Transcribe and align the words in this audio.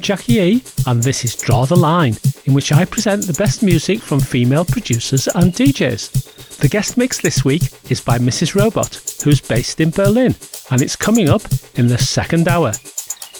Jackie 0.00 0.34
E, 0.34 0.62
and 0.86 1.02
this 1.02 1.24
is 1.24 1.36
Draw 1.36 1.66
the 1.66 1.76
Line, 1.76 2.16
in 2.44 2.54
which 2.54 2.72
I 2.72 2.84
present 2.84 3.26
the 3.26 3.34
best 3.34 3.62
music 3.62 4.00
from 4.00 4.20
female 4.20 4.64
producers 4.64 5.28
and 5.28 5.52
DJs. 5.52 6.56
The 6.58 6.68
guest 6.68 6.96
mix 6.96 7.20
this 7.20 7.44
week 7.44 7.62
is 7.90 8.00
by 8.00 8.18
Mrs. 8.18 8.54
Robot, 8.54 9.00
who's 9.24 9.40
based 9.40 9.80
in 9.80 9.90
Berlin, 9.90 10.34
and 10.70 10.82
it's 10.82 10.96
coming 10.96 11.28
up 11.28 11.42
in 11.76 11.86
the 11.86 11.98
second 11.98 12.48
hour. 12.48 12.72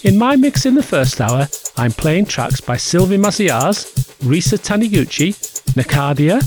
In 0.04 0.16
my 0.16 0.36
mix 0.36 0.66
in 0.66 0.74
the 0.74 0.82
first 0.82 1.20
hour, 1.20 1.46
I'm 1.76 1.92
playing 1.92 2.26
tracks 2.26 2.60
by 2.60 2.76
Sylvie 2.76 3.18
Maziars, 3.18 3.92
Risa 4.20 4.58
Taniguchi, 4.58 5.34
Nakadia, 5.74 6.42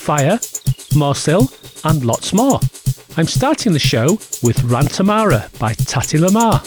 Fire, 0.00 0.38
Morsil, 0.98 1.50
and 1.84 2.04
lots 2.04 2.32
more. 2.32 2.60
I'm 3.16 3.26
starting 3.26 3.72
the 3.72 3.78
show 3.78 4.14
with 4.42 4.58
Rantamara 4.68 5.56
by 5.58 5.74
Tati 5.74 6.18
Lamar. 6.18 6.62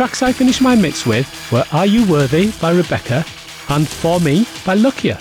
Tracks 0.00 0.22
I 0.22 0.32
finished 0.32 0.62
my 0.62 0.74
mix 0.74 1.04
with 1.04 1.28
were 1.52 1.66
Are 1.72 1.84
You 1.84 2.10
Worthy 2.10 2.52
by 2.52 2.72
Rebecca 2.72 3.22
and 3.68 3.86
For 3.86 4.18
Me 4.18 4.46
by 4.64 4.72
Luckier. 4.72 5.18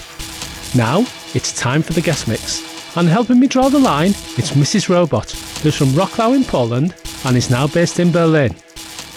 Now 0.73 1.01
it's 1.35 1.53
time 1.53 1.81
for 1.81 1.91
the 1.91 1.99
guest 1.99 2.29
mix. 2.29 2.95
And 2.95 3.09
helping 3.09 3.41
me 3.41 3.47
draw 3.47 3.67
the 3.67 3.77
line, 3.77 4.11
it's 4.37 4.51
Mrs. 4.51 4.87
Robot, 4.87 5.31
who's 5.61 5.75
from 5.75 5.89
Wrocław 5.89 6.33
in 6.33 6.45
Poland 6.45 6.95
and 7.25 7.35
is 7.35 7.49
now 7.49 7.67
based 7.67 7.99
in 7.99 8.13
Berlin. 8.13 8.55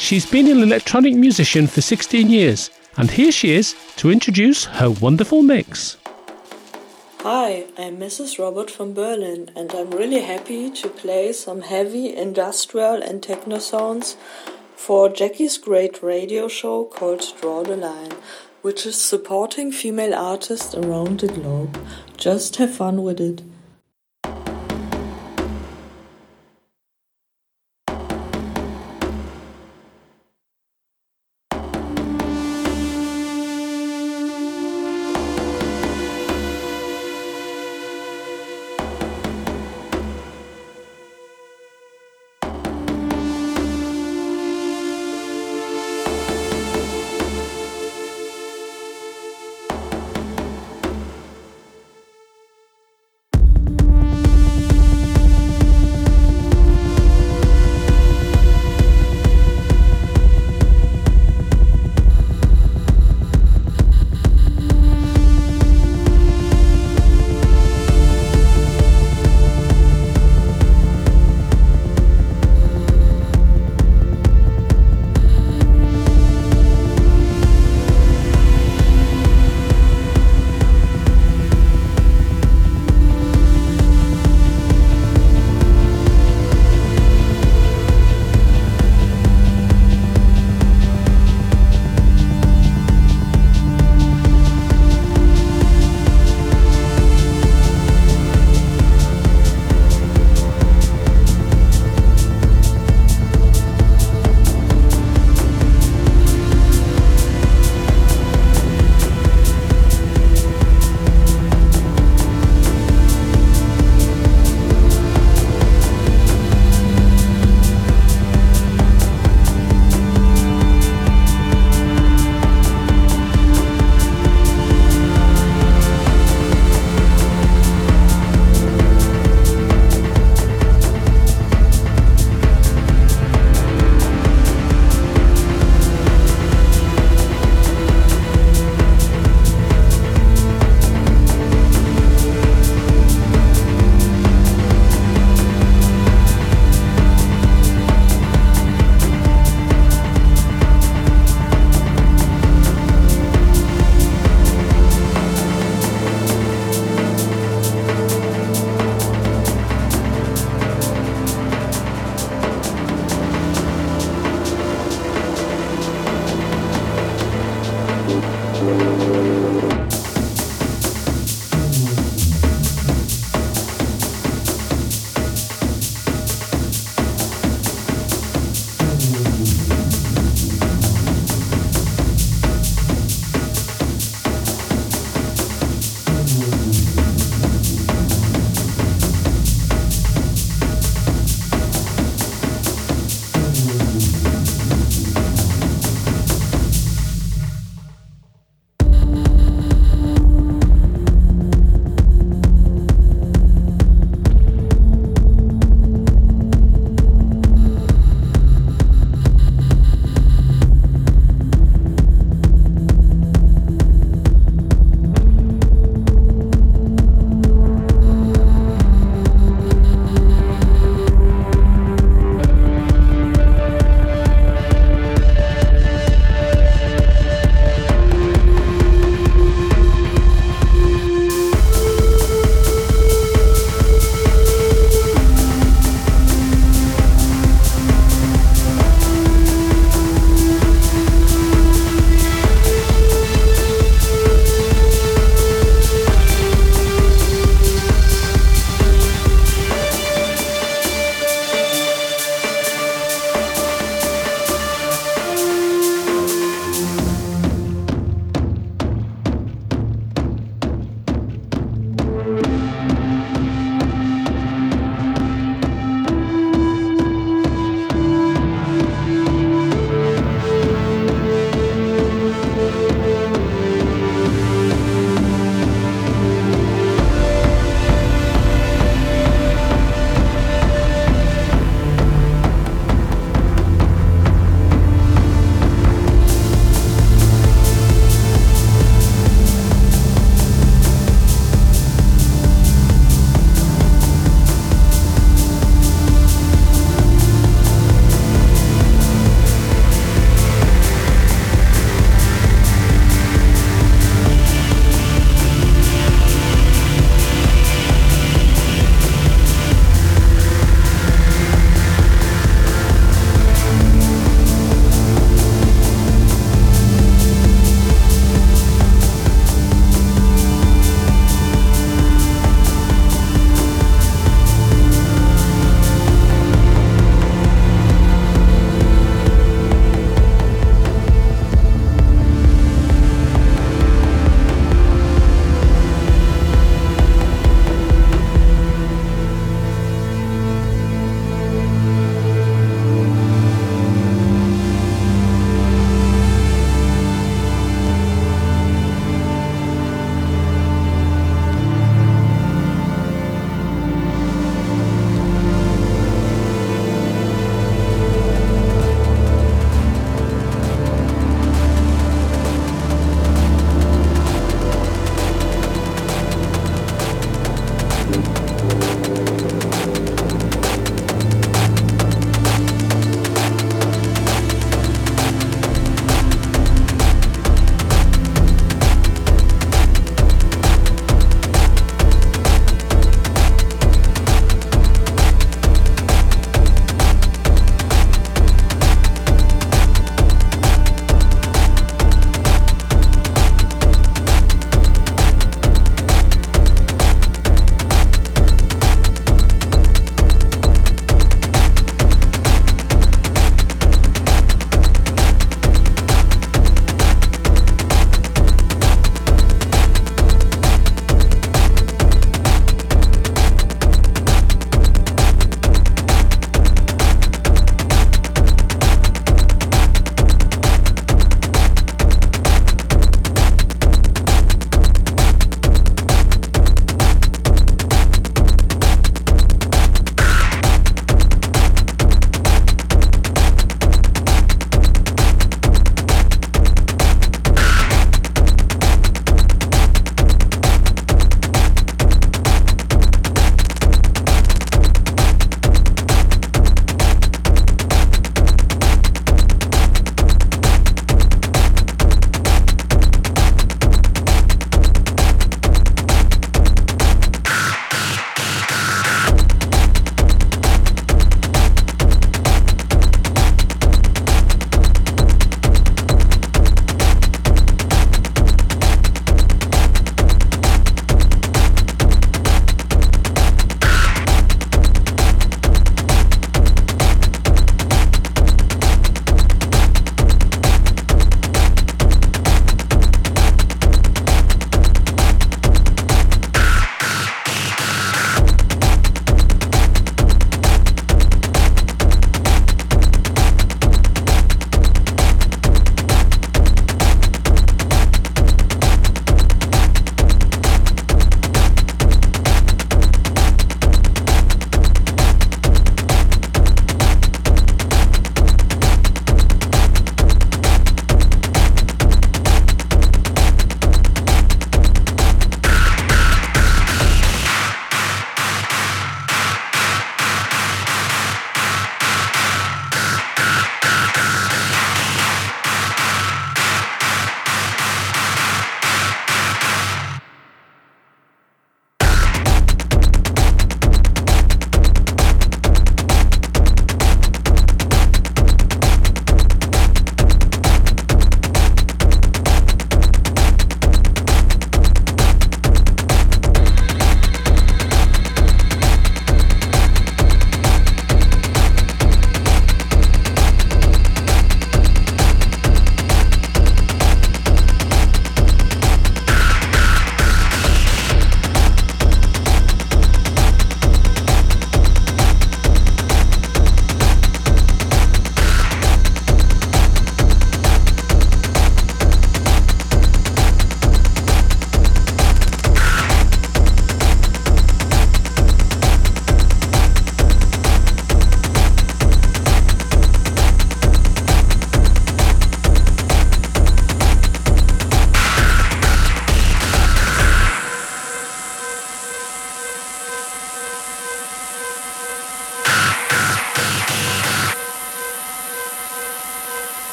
She's 0.00 0.28
been 0.28 0.48
an 0.48 0.64
electronic 0.64 1.14
musician 1.14 1.68
for 1.68 1.80
16 1.80 2.28
years, 2.28 2.70
and 2.96 3.08
here 3.08 3.30
she 3.30 3.52
is 3.52 3.76
to 3.98 4.10
introduce 4.10 4.64
her 4.64 4.90
wonderful 4.90 5.44
mix. 5.44 5.96
Hi, 7.20 7.66
I'm 7.78 7.98
Mrs. 7.98 8.36
Robot 8.36 8.68
from 8.68 8.94
Berlin, 8.94 9.48
and 9.54 9.72
I'm 9.72 9.92
really 9.92 10.22
happy 10.22 10.72
to 10.72 10.88
play 10.88 11.32
some 11.32 11.60
heavy 11.60 12.12
industrial 12.16 13.00
and 13.00 13.22
techno 13.22 13.60
sounds 13.60 14.16
for 14.82 15.08
Jackie's 15.08 15.58
great 15.58 16.02
radio 16.02 16.48
show 16.48 16.84
called 16.84 17.22
Draw 17.40 17.62
the 17.62 17.76
Line, 17.76 18.10
which 18.62 18.84
is 18.84 19.00
supporting 19.00 19.70
female 19.70 20.12
artists 20.12 20.74
around 20.74 21.20
the 21.20 21.28
globe. 21.28 21.78
Just 22.16 22.56
have 22.56 22.74
fun 22.74 23.04
with 23.04 23.20
it. 23.20 23.42